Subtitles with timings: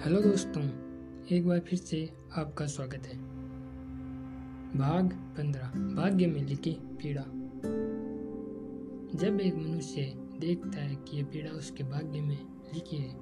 [0.00, 0.62] Hello दोस्तों,
[1.30, 1.98] एक बार फिर से
[2.32, 3.16] आपका स्वागत है।
[4.78, 6.70] भाग पंद्रह, भाग्य में लिखी
[7.02, 7.24] पीड़ा।
[9.20, 10.02] जब एक मनुष्य
[10.40, 12.38] देखता है कि यह पीड़ा उसके भाग्य में
[12.74, 13.12] लिखी है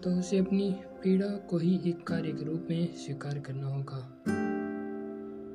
[0.00, 4.02] तो उसे अपनी पीड़ा को ही एक कार्य के रूप में स्वीकार करना होगा।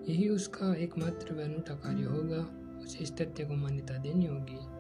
[0.10, 2.48] यही उसका एकमात्र व अनूठा कार्य होगा,
[2.84, 4.77] उसे इस तथ्य को मान्यता देनी होगी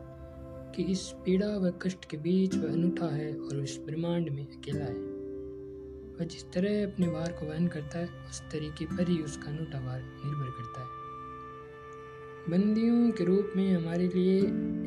[0.77, 4.85] कि इस पीड़ा व कष्ट के बीच वह अनूठा है और इस ब्रह्मांड में अकेला
[4.85, 4.95] है।
[6.15, 9.79] वह जिस तरह अपने भार को वहन करता है, उस तरीके पर ही उसका अनूठा
[9.79, 10.97] भार निर्भर करता है।
[12.49, 14.41] बंदियों के रूप में हमारे लिए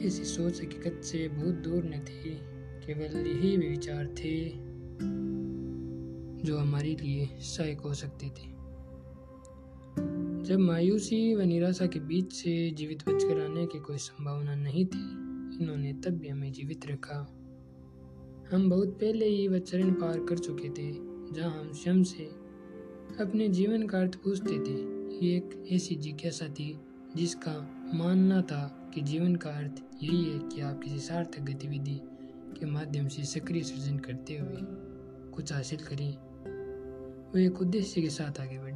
[0.06, 2.38] ऐसी सोच हकीकत से बहुत दूर न थी,
[2.86, 4.48] केवल यही विचार थे
[6.44, 8.48] जो हमारे लिए सहायक हो सकते थे।
[10.44, 15.29] जब मायूसी व निराशा के बीच से जीवित बचकर आने की कोई संभावना नहीं थी
[15.60, 17.36] इन्होंने तब भी हमें जीवित रखा।
[18.52, 20.92] हम बहुत पहले ही वह चरण पार कर चुके थे,
[21.34, 22.24] जहाँ हम स्वयं से
[23.20, 26.80] अपने जीवन का अर्थ पूछते थे। ये एक ऐसी जिज्ञासा थी,
[27.16, 32.00] जिसका मानना था कि जीवन का अर्थ यही है कि आप किसी सार्थक गतिविधि
[32.60, 34.58] के माध्यम से सक्रिय सृजन करते हुए
[35.30, 36.16] कुछ हासिल करें।
[37.30, 38.69] वो एक उद्देश्य के साथ आगे बढ़े।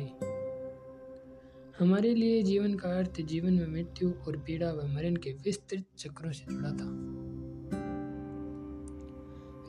[1.78, 6.32] हमारे लिए जीवन का अर्थ जीवन में मृत्यु और पीड़ा व मरण के विस्तृत चक्रों
[6.32, 6.84] से जुड़ा था।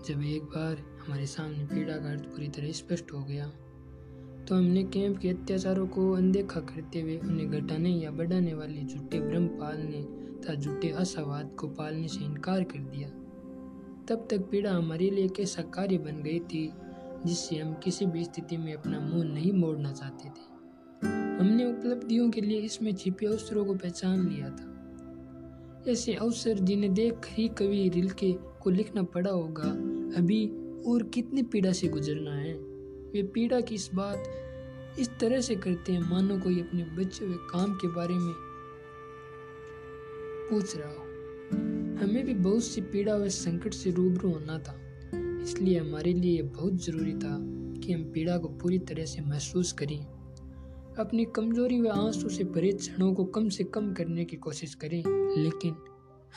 [0.07, 3.47] जब एक बार हमारे सामने पीड़ा का अर्थ पूरी तरह स्पष्ट हो गया
[4.45, 9.19] तो हमने कैंप के अत्याचारों को अनदेखा करते हुए उन्हें घटाने या बढ़ाने वाले झूठे
[9.19, 10.01] भ्रम पालने
[10.39, 13.09] तथा झूठे आशावाद को पालने से इनकार कर दिया।
[14.07, 16.69] तब तक पीड़ा हमारे लिए एक ऐसा कार्य बन गई थी,
[17.25, 20.54] जिससे हम किसी भी स्थिति में अपना मुँह नहीं मोड़ना चाहते थे।
[21.07, 24.71] हमने उपलब्धियों के लिए इसमें छिपे अवसरों को पहचान लिया था।
[25.91, 29.69] ऐसे अवसर जिन्हें देख ही कवि रिलके को लिखना पड़ा होगा,
[30.17, 30.47] अभी
[30.87, 32.53] और कितनी पीड़ा से गुजरना है।
[33.11, 34.23] वे पीड़ा की इस बात,
[34.99, 38.33] इस तरह से करते हैं, मानो कोई अपने बच्चे हुए काम के बारे में
[40.49, 41.05] पूछ रहा हो।
[42.05, 44.81] हमें भी बहुत सी पीड़ा व संकट से रूबरू होना था।
[45.43, 47.37] इसलिए हमारे लिए बहुत ज़रूरी था
[47.81, 50.14] कि हम पीड़ा को पूरी तरह से महसूस करें।
[50.99, 55.03] अपनी कमज़ोरी व आँसू से भरे क्षणों को कम से कम करने की कोशिश करें,
[55.43, 55.75] लेकिन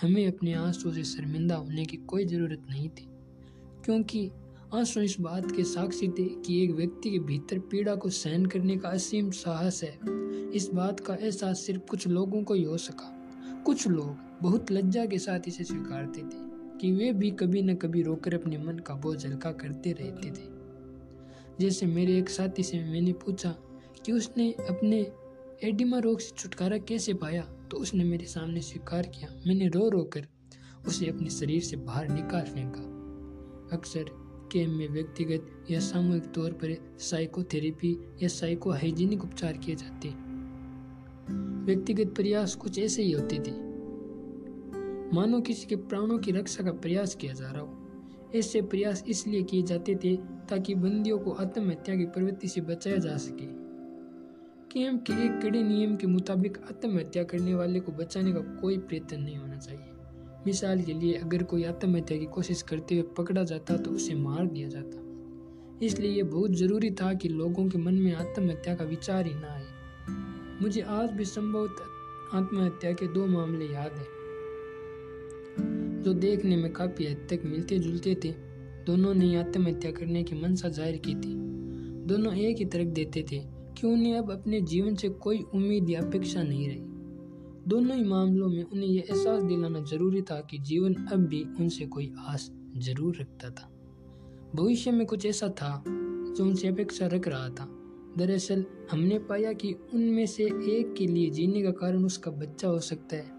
[0.00, 3.06] हमें अपने आँसू से शर्मिंदा होने की कोई ज़रूरत नहीं थी।
[3.84, 4.30] क्योंकि
[4.74, 8.76] आँसू इस बात के साक्षी थे कि एक व्यक्ति के भीतर पीड़ा को सहन करने
[8.76, 9.98] का असीम साहस है।
[10.50, 13.14] इस बात का एहसास सिर्फ़ कुछ लोगों को ही हो सका।
[13.66, 16.46] कुछ लोग बहुत लज्जा के साथ इसे स्वीकारते थे
[16.78, 20.50] कि वे भी कभी न कभी रोकर अपने मन का बोझ हल्का करते रहते थे।
[21.60, 23.54] जैसे मेरे एक साथी से मैंने पूछा
[23.98, 25.12] कि उसने अपने
[25.64, 30.02] एडिमा रोग से छुटकारा कैसे पाया तो उसने मेरे सामने स्वीकार किया। मैंने रो रो
[30.02, 30.26] कर
[30.86, 32.82] उसे अपने शरीर से बाहर निकाल फेंका।
[33.76, 34.04] अक्सर
[34.52, 40.08] कैम्प में व्यक्तिगत या सामूहिक तौर पर साइकोथेरेपी या साइको हाइजीनिक उपचार किए जाते।
[41.64, 43.50] व्यक्तिगत प्रयास कुछ ऐसे ही होते थे।
[45.16, 49.42] मानो किसी के प्राणों की रक्षा का प्रयास किया जा रहा हो। ऐसे प्रयास इसलिए
[49.42, 53.67] किए जाते थे ताकि बंदियों को आत्महत्या की प्रवृत्ति से बचाया जा सके।
[54.70, 59.20] कैंप के एक कड़े नियम के मुताबिक आत्महत्या करने वाले को बचाने का कोई प्रयत्न
[59.20, 63.76] नहीं होना चाहिए। मिसाल के लिए, अगर कोई आत्महत्या की कोशिश करते हुए पकड़ा जाता
[63.76, 68.14] तो उसे मार दिया जाता। इसलिए ये बहुत ज़रूरी था कि लोगों के मन में
[68.14, 69.66] आत्महत्या का विचार ही ना आए।
[70.62, 74.06] मुझे आज भी संभवतः आत्महत्या के दो मामले याद हैं,
[76.02, 78.34] जो देखने में काफ़ी हद तक मिलते जुलते थे।
[78.86, 81.36] दोनों ने आत्महत्या करने की मंशा ज़ाहिर की थी।
[82.06, 83.46] दोनों एक ही तरफ़ देते थे।
[83.80, 86.78] कि उन्हें अब अपने जीवन से कोई उम्मीद या अपेक्षा नहीं रही?
[87.68, 91.86] दोनों ही मामलों में उन्हें यह एहसास दिलाना ज़रूरी था कि जीवन अब भी उनसे
[91.86, 93.70] कोई आस ज़रूर रखता था।
[94.54, 95.84] भविष्य में कुछ ऐसा था
[96.36, 97.68] जो उनसे अपेक्षा रख रहा था।
[98.18, 102.78] दरअसल, हमने पाया कि उनमें से एक के लिए जीने का कारण उसका बच्चा हो
[102.78, 103.30] सकता है,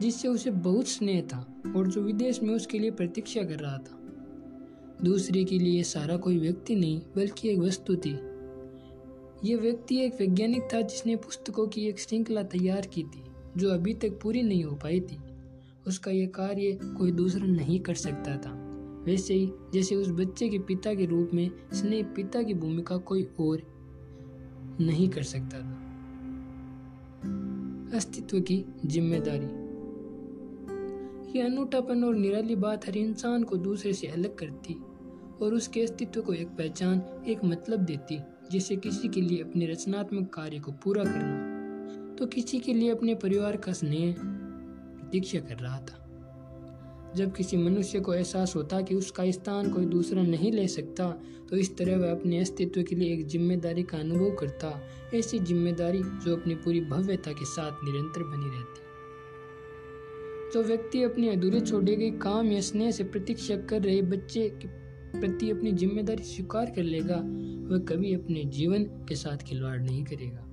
[0.00, 3.96] जिससे उसे बहुत स्नेह था और जो विदेश में उसके लिए प्रतीक्षा कर रहा था।
[5.04, 8.29] दूसरे के लिए सारा कोई व्यक्ति नहीं, बल्कि एक वस्तु थी
[9.44, 13.22] ये व्यक्ति एक वैज्ञानिक था जिसने पुस्तकों की एक श्रृंखला तैयार की थी,
[13.56, 15.18] जो अभी तक पूरी नहीं हो पाई थी।
[15.86, 18.52] उसका यह कार्य कोई दूसरा नहीं कर सकता था।
[19.06, 23.22] वैसे ही, जैसे उस बच्चे के पिता के रूप में स्नेह पिता की भूमिका कोई
[23.40, 23.62] और
[24.80, 25.86] नहीं कर सकता था।
[27.96, 29.60] अस्तित्व की ज़िम्मेदारी।
[31.38, 34.74] यह अनूठापन और निराली बात हर इंसान को दूसरे से अलग करती,
[35.42, 38.18] और उसके अस्तित्व को एक पहचान, एक मतलब देती।
[38.50, 43.14] जिसे किसी के लिए अपने रचनात्मक कार्य को पूरा करना तो किसी के लिए अपने
[43.14, 45.96] परिवार का स्नेह प्रतीक्षा कर रहा था।
[47.16, 51.10] जब किसी मनुष्य को एहसास होता कि उसका स्थान कोई दूसरा नहीं ले सकता
[51.50, 54.80] तो इस तरह वह अपने अस्तित्व के लिए एक ज़िम्मेदारी का अनुभव करता,
[55.14, 58.88] ऐसी ज़िम्मेदारी जो अपनी पूरी भव्यता के साथ निरंतर बनी रहती।
[60.52, 64.68] जो व्यक्ति अपने अधूरे छोड़े गए काम या स्नेह से प्रतीक्षा कर रहे बच्चे के
[65.12, 67.16] प्रति अपनी ज़िम्मेदारी स्वीकार कर लेगा,
[67.66, 70.46] वह कभी अपने जीवन के साथ खिलवाड़ नहीं करेगा।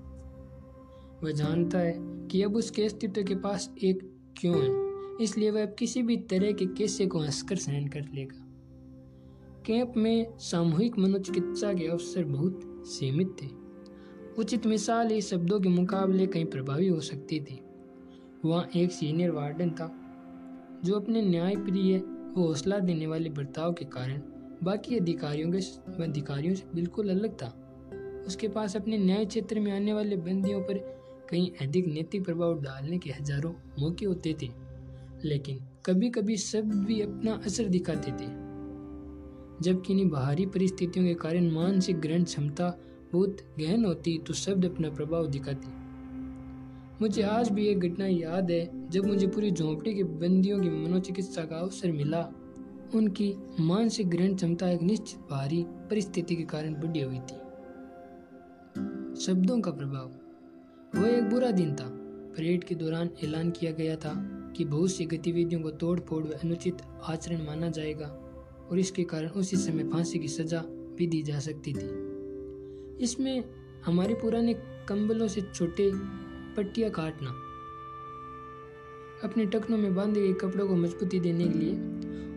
[1.24, 1.94] वह जानता है
[2.28, 4.02] कि अब उसके अस्तित्व के पास एक
[4.40, 4.70] क्यों है,
[5.24, 8.44] इसलिए वह अब किसी भी तरह के केसे को हंसकर सहन कर लेगा।
[9.66, 13.48] कैंप में सामूहिक मनोचिकित्सा के अवसर बहुत सीमित थे।
[14.42, 17.60] उचित मिसाल इस शब्दों के मुकाबले कहीं प्रभावी हो सकती थी।
[18.46, 19.92] वहाँ एक सीनियर वार्डन था,
[20.86, 24.22] जो अपने न्यायप्रिय व हौसला देने वाले बर्ताव के कारण
[24.64, 27.54] बाकी अधिकारियों के अधिकारियों से बिल्कुल अलग था।
[28.28, 30.78] उसके पास अपने न्याय क्षेत्र में आने वाले बंदियों पर
[31.30, 34.50] कहीं अधिक नैतिक प्रभाव डालने के हज़ारों मौके होते थे,
[35.26, 38.28] लेकिन कभी कभी शब्द भी अपना असर दिखाते थे।
[39.62, 42.70] जबकि इन्हीं बाहरी परिस्थितियों के कारण मानसिक ग्रहण क्षमता
[43.14, 45.76] बहुत गहन होती तो शब्द अपना प्रभाव दिखाते।
[47.02, 51.44] मुझे आज भी एक घटना याद है, जब मुझे पूरी झोंपड़ी के बंदियों की मनोचिकित्सा
[51.44, 52.22] का अवसर मिला।
[52.96, 57.36] उनकी मानसिक ग्रहण क्षमता एक निश्चित बाहरी परिस्थिति के कारण बढ़ी हुई थी।
[59.22, 60.12] शब्दों का प्रभाव।
[61.00, 61.90] वह एक बुरा दिन था।
[62.38, 64.14] परेड के दौरान ऐलान किया गया था
[64.58, 68.08] कि बहुत सी गतिविधियों को तोड़ फोड़ व अनुचित आचरण माना जाएगा
[68.72, 72.08] और इसके कारण उसी समय फांसी की सजा भी दी जा सकती थी।
[73.04, 73.44] इसमें
[73.86, 74.54] हमारे पुराने
[74.88, 75.92] कंबलों से छोटे
[76.56, 77.44] पट्टियाँ काटना
[79.24, 81.74] अपने टखनों में बांधे गए कपड़ों को मजबूती देने के लिए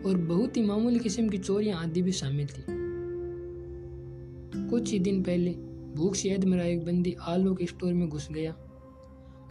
[0.03, 2.63] और बहुत ही मामूली किस्म की चोरियाँ आदि भी शामिल थी।
[4.69, 5.51] कुछ ही दिन पहले
[5.95, 8.51] भूख से मेरा एक बंदी आलू के स्टोर में घुस गया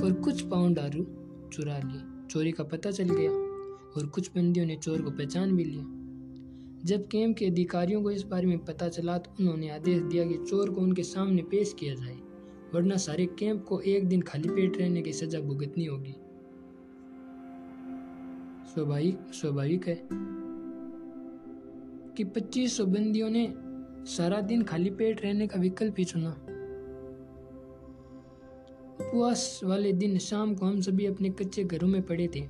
[0.02, 1.04] और कुछ पाउंड आलू
[1.52, 2.00] चुरा लिए।
[2.30, 5.84] चोरी का पता चल गया और कुछ बंदियों ने चोर को पहचान भी लिया।
[6.84, 10.34] जब कैंप के अधिकारियों को इस बारे में पता चला तो उन्होंने आदेश दिया कि
[10.50, 12.16] चोर को उनके सामने पेश किया जाए,
[12.74, 16.14] वरना सारे कैंप को एक दिन खाली पेट रहने की सजा भुगतनी होगी।
[18.74, 20.08] स्वाभाविक स्वाभाविक है
[22.16, 23.54] कि 2500 बंदियों ने
[24.06, 26.30] सारा दिन खाली पेट रहने का विकल्प ही चुना।
[29.00, 32.40] उपवास वाले दिन शाम को हम सभी अपने कच्चे घरों में पड़े थे।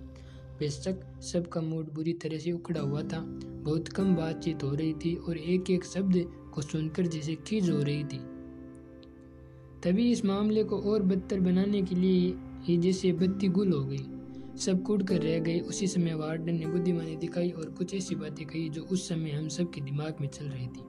[0.58, 5.14] बेशक सबका मूड बुरी तरह से उखड़ा हुआ था, बहुत कम बातचीत हो रही थी
[5.14, 6.24] और एक एक शब्द
[6.54, 8.18] को सुनकर जैसे खींच हो रही थी।
[9.84, 14.19] तभी इस मामले को और बदतर बनाने के लिए ही जैसे बत्ती गुल हो गई।
[14.56, 18.46] सब कूद कर रह गए। उसी समय वार्डन ने बुद्धिमानी दिखाई और कुछ ऐसी बातें
[18.46, 20.80] कही जो उस समय हम सब के दिमाग में चल रही थी।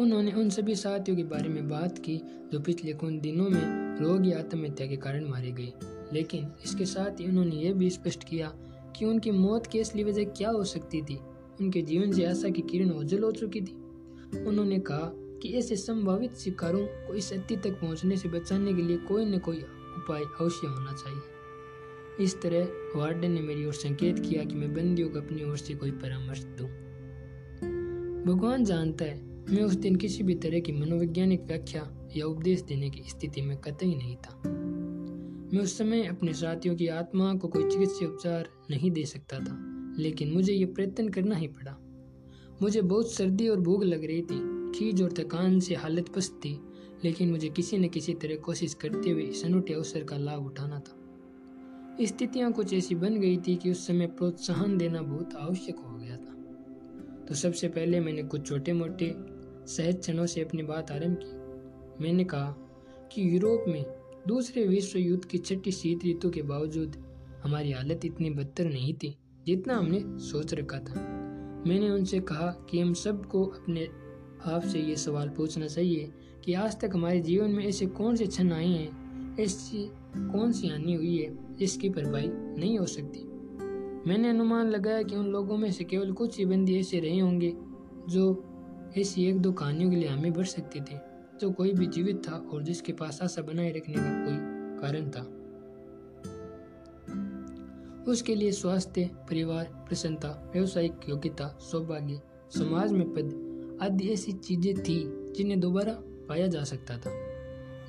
[0.00, 2.20] उन्होंने उन सभी साथियों के बारे में बात की
[2.52, 5.72] जो पिछले कुछ दिनों में रोग या आत्महत्या के कारण मारे गए।
[6.12, 8.48] लेकिन इसके साथ ही उन्होंने यह भी स्पष्ट किया
[8.96, 11.18] कि उनकी मौत की असली वजह क्या हो सकती थी।
[11.60, 13.72] उनके जीवन से आशा की किरण ओझल हो चुकी थी।
[14.46, 18.96] उन्होंने कहा कि ऐसे संभावित शिकारों को इस अति तक पहुँचने से बचाने के लिए
[18.96, 19.64] कोई न कोई
[19.96, 25.08] उपाय अवश्य होना चाहिए। इस तरह वार्डन ने मेरी ओर संकेत किया कि मैं बंदियों
[25.08, 26.68] को अपनी ओर से कोई परामर्श दूँ।
[28.26, 32.90] भगवान जानता है, मैं उस दिन किसी भी तरह की मनोवैज्ञानिक व्याख्या या उपदेश देने
[32.90, 34.42] की स्थिति में कतई नहीं था।
[35.54, 39.56] मैं उस समय अपने साथियों की आत्मा को कोई चिकित्सीय उपचार नहीं दे सकता था,
[39.98, 41.76] लेकिन मुझे ये प्रयत्न करना ही पड़ा।
[42.62, 44.38] मुझे बहुत सर्दी और भूख लग रही थी,
[44.72, 46.54] खीज और थकान से हालत पस्त थी
[47.04, 50.78] लेकिन मुझे किसी न किसी तरह कोशिश करते हुए इस अनूठे अवसर का लाभ उठाना
[50.78, 50.98] था।
[52.04, 56.16] स्थितियाँ कुछ ऐसी बन गई थी कि उस समय प्रोत्साहन देना बहुत आवश्यक हो गया
[56.16, 56.34] था।
[57.28, 59.14] तो सबसे पहले मैंने कुछ छोटे मोटे
[59.66, 62.54] सहज क्षणों से अपनी बात आरंभ की। मैंने कहा
[63.12, 63.84] कि यूरोप में
[64.28, 66.96] दूसरे विश्व युद्ध की छठी शीत ऋतु के बावजूद
[67.44, 71.00] हमारी हालत इतनी बदतर नहीं थी जितना हमने सोच रखा था।
[71.66, 73.88] मैंने उनसे कहा कि हम सबको अपने
[74.46, 76.12] आप से ये सवाल पूछना चाहिए
[76.44, 80.68] कि आज तक हमारे जीवन में ऐसे कौन से क्षण आए हैं, ऐसी कौन सी
[80.68, 83.20] हानि हुई है, जिसकी भरपाई नहीं हो सकती।
[84.08, 87.56] मैंने अनुमान लगाया कि उन लोगों में से केवल कुछ ही बंदी ऐसे रहे होंगे,
[88.08, 88.44] जो
[88.96, 90.98] ऐसी एक दो कहानियों के लिए हमें बढ़ सकते थे,
[91.40, 94.36] जो कोई भी जीवित था और जिसके पास आशा बनाए रखने का कोई
[94.80, 95.38] कारण था।
[98.10, 102.20] उसके लिए स्वास्थ्य, परिवार, प्रसन्नता, व्यवसायिक योग्यता, सौभाग्य,
[102.50, 105.04] समाज में पद आदि ऐसी चीज़ें थी,
[105.36, 105.92] जिन्हें दोबारा
[106.28, 107.10] पाया जा सकता था।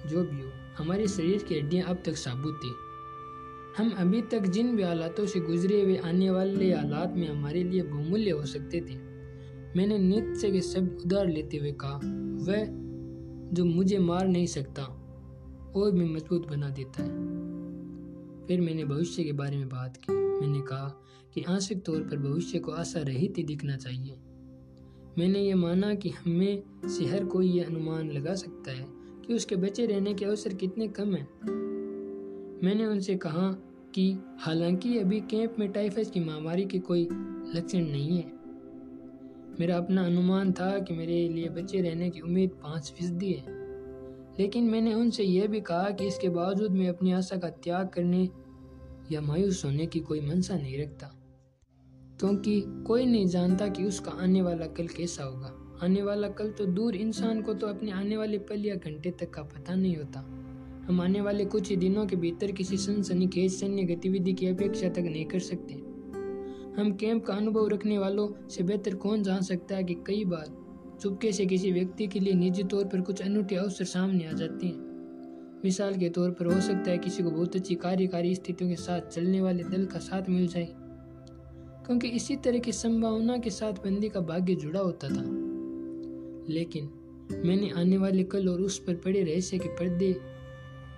[0.09, 2.73] जो भी हो, हमारे शरीर की हड्डियाँ अब तक साबुत थी।
[3.77, 7.83] हम अभी तक जिन भी हालातों से गुजरे हुए आने वाले हालात में हमारे लिए
[7.83, 8.95] बहुमूल्य हो सकते थे।
[9.77, 11.99] मैंने नित्य के शब्द उधार लेते हुए कहा,
[12.47, 12.65] वह
[13.53, 14.83] जो मुझे मार नहीं सकता,
[15.75, 17.09] और भी मज़बूत बना देता है।
[18.47, 22.59] फिर मैंने भविष्य के बारे में बात की। मैंने कहा कि आंशिक तौर पर भविष्य
[22.59, 24.15] को आशा रहित ही दिखना चाहिए।
[25.17, 28.85] मैंने ये माना कि हमें से हर कोई ये अनुमान लगा सकता है
[29.27, 31.27] कि उसके बचे रहने के अवसर कितने कम हैं।
[32.63, 33.51] मैंने उनसे कहा
[33.95, 37.03] कि हालाँकि अभी कैंप में टाइफस की महामारी के कोई
[37.55, 38.31] लक्षण नहीं है।
[39.59, 43.45] मेरा अपना अनुमान था कि मेरे लिए बचे रहने की उम्मीद पाँच फ़ीसदी है।
[44.39, 48.29] लेकिन मैंने उनसे यह भी कहा कि इसके बावजूद मैं अपनी आशा का त्याग करने
[49.11, 51.22] या मायूस होने की कोई मंशा नहीं रखता।
[52.19, 56.65] क्योंकि कोई नहीं जानता कि उसका आने वाला कल कैसा होगा। आने वाला कल तो
[56.65, 60.19] दूर इंसान को तो अपने आने वाले पल या घंटे तक का पता नहीं होता।
[60.87, 64.99] हम आने वाले कुछ ही दिनों के भीतर किसी सनसनी सैन्य गतिविधि की अपेक्षा तक
[64.99, 65.73] नहीं कर सकते।
[66.81, 70.45] हम कैंप का अनुभव रखने वालों से बेहतर कौन जान सकता है कि कई बार
[71.01, 74.65] चुपके से किसी व्यक्ति के लिए निजी तौर पर कुछ अनूठे अवसर सामने आ जाते
[74.65, 78.75] हैं। मिसाल के तौर पर हो सकता है किसी को बहुत अच्छी कार्यकारी स्थितियों के
[78.75, 80.75] साथ चलने वाले दल का साथ मिल जाए।
[81.85, 85.43] क्योंकि इसी तरह की संभावना के साथ बंदी का भाग्य जुड़ा होता था।
[86.49, 86.89] लेकिन
[87.45, 90.13] मैंने आने वाले कल और उस पर पड़े रहस्य के पर्दे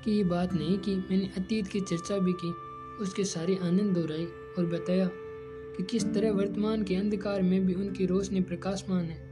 [0.05, 2.53] की बात नहीं की, मैंने अतीत की चर्चा भी की,
[3.03, 5.09] उसके सारे आनंद दोहराए और बताया
[5.77, 9.25] कि किस तरह वर्तमान के अंधकार में भी उनकी रोशनी प्रकाशमान है।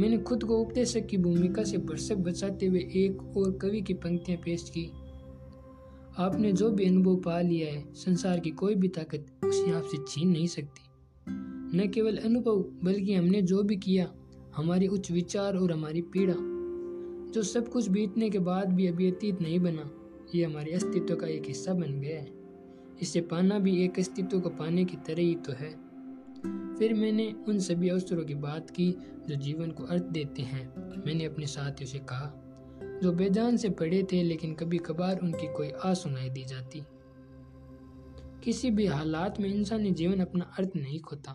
[0.00, 4.40] मैंने खुद को उपदेशक की भूमिका से भरसक बचाते हुए एक और कवि की पंक्तियाँ
[4.44, 4.92] पेश की।
[6.18, 10.28] आपने जो भी अनुभव पा लिया है, संसार की कोई भी ताकत उसे आपसे छीन
[10.28, 10.82] नहीं सकती।
[11.76, 14.14] न केवल अनुभव, बल्कि हमने जो भी किया,
[14.56, 16.34] हमारी उच्च विचार और हमारी पीड़ा,
[17.32, 19.90] जो सब कुछ बीतने के बाद भी अभी अतीत नहीं बना,
[20.34, 22.28] ये हमारे अस्तित्व का एक हिस्सा बन गया है।
[23.02, 25.70] इसे पाना भी एक अस्तित्व को पाने की तरह ही तो है।
[26.74, 28.92] फिर मैंने उन सभी अवसरों की बात की,
[29.28, 30.74] जो जीवन को अर्थ देते हैं
[31.06, 32.43] मैंने अपने साथियों से कहा
[33.04, 36.82] जो बेजान से पढ़े थे, लेकिन कभी कभार उनकी कोई आ सुनाई दी जाती।
[38.44, 41.32] किसी भी हालात में इंसानी जीवन अपना अर्थ नहीं खोता,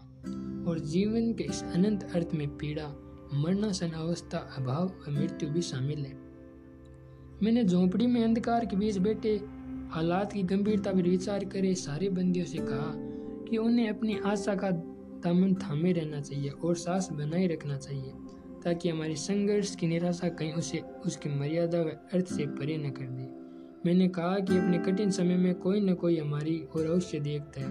[0.68, 2.88] और जीवन के इस अनंत अर्थ में पीड़ा
[3.34, 6.14] मरणासन अवस्था, अभाव और मृत्यु भी शामिल है।
[7.44, 9.36] मैंने झोंपड़ी में अंधकार के बीच बैठे,
[9.92, 12.94] हालात की गंभीरता पर विचार करे, सारे बंदियों से कहा
[13.50, 14.72] कि उन्हें अपनी आशा का
[15.24, 18.14] दामन थामे रहना चाहिए और सांस बनाए रखना चाहिए।
[18.64, 23.04] ताकि हमारे संघर्ष की निराशा कहीं उसे, उसकी मर्यादा व अर्थ से परे न कर
[23.04, 23.40] दे।
[23.86, 27.68] मैंने कहा कि अपने कठिन समय में कोई न कोई हमारी और अवश्य देखता है।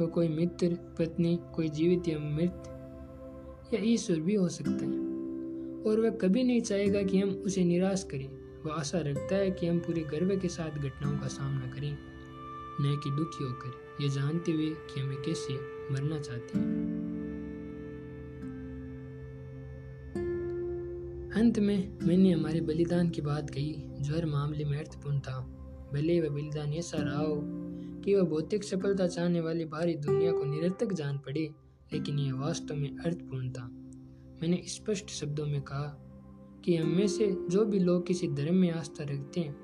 [0.00, 2.62] वह कोई मित्र, पत्नी, कोई जीवित या मृत,
[3.74, 5.06] या ईश्वर भी हो सकता है।
[5.82, 8.28] और वह कभी नहीं चाहेगा कि हम उसे निराश करें।
[8.66, 11.98] वह आशा रखता है कि हम पूरे गर्व के साथ घटनाओं का सामना करें।
[12.80, 15.54] न कि दुखी होकर। ये जानते हुए कि हमें कैसे
[15.92, 17.05] मरना चाहते हैं।
[21.36, 25.40] अंत में मैंने हमारे बलिदान की बात कही। जो हर मामले में अर्थपूर्ण था।
[25.92, 27.40] भले वह बलिदान ऐसा रहा हो
[28.00, 31.50] कि वह भौतिक सफलता चाहने वाली बाहरी दुनिया को निरर्थक जान पड़े,
[31.92, 33.68] लेकिन यह वास्तव में अर्थपूर्ण था।
[34.42, 36.02] मैंने स्पष्ट शब्दों में कहा
[36.64, 39.56] कि हम में से जो भी लोग किसी धर्म में आस्था रखते हैं,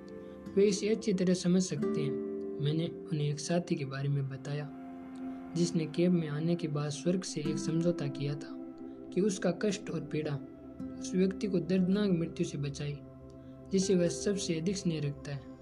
[0.56, 2.12] वे इसे अच्छी तरह समझ सकते हैं।
[2.60, 4.70] मैंने उन्हें एक साथी के बारे में बताया,
[5.56, 8.74] जिसने कैब में आने के बाद स्वर्ग से एक समझौता किया था
[9.14, 10.38] कि उसका कष्ट और पीड़ा
[11.00, 12.98] उस व्यक्ति को दर्दनाक मृत्यु से बचाई,
[13.72, 15.52] जिसे वह सबसे अधिक स्नेह रखता है।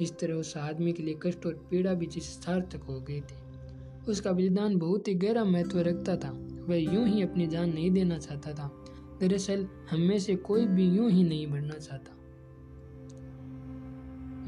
[0.00, 3.44] इस तरह उस आदमी के लिए कष्ट और पीड़ा भी जिस सार्थक हो गए थे,
[4.08, 6.30] उसका बलिदान बहुत ही गहरा महत्व रखता था।
[6.68, 8.84] वह यूँ ही अपनी जान नहीं देना चाहता था।
[9.20, 12.10] दरअसल, हम से कोई भी यूँ ही नहीं मरना चाहता।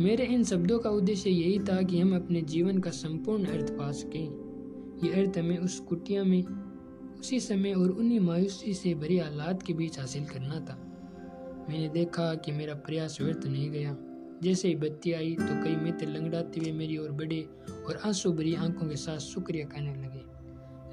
[0.01, 3.93] मेरे इन शब्दों का उद्देश्य यही था कि हम अपने जीवन का संपूर्ण अर्थ पा
[3.93, 4.47] सकें।
[5.05, 6.66] ये अर्थ हमें उस कुटिया में
[7.19, 10.77] उसी समय और उन्हीं मायूसी से भरी हालात के बीच हासिल करना था।
[11.69, 13.97] मैंने देखा कि मेरा प्रयास व्यर्थ नहीं गया।
[14.43, 17.41] जैसे ही बत्ती आई तो कई मित्र लंगड़ाते हुए मेरी ओर बढ़े
[17.87, 20.25] और आँसू भरी आँखों के साथ शुक्रिया कहने लगे।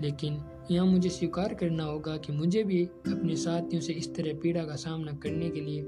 [0.02, 0.40] लेकिन
[0.72, 4.76] यहाँ मुझे स्वीकार करना होगा कि मुझे भी अपने साथियों से इस तरह पीड़ा का
[4.76, 5.82] सामना करने के लिए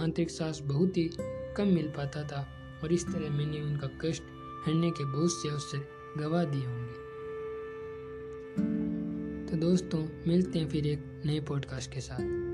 [0.00, 1.08] आंतरिक सांस बहुत ही
[1.56, 2.46] कम मिल पाता था
[2.82, 4.22] और इस तरह मैंने उनका कष्ट
[4.66, 5.88] हरने के बहुत से अवसर
[6.18, 7.05] गवा दिए होंगे।
[9.46, 12.45] तो दोस्तों मिलते हैं फिर एक नए पॉडकास्ट के साथ।